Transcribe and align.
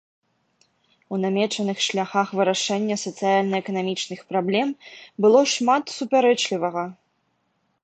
У 1.15 1.19
намечаных 1.25 1.77
шляхах 1.87 2.27
вырашэння 2.39 2.97
сацыяльна-эканамічных 3.03 4.19
праблем 4.33 4.67
было 5.27 5.47
шмат 5.55 5.97
супярэчлівага. 6.01 6.83